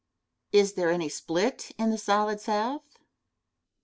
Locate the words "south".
2.39-2.97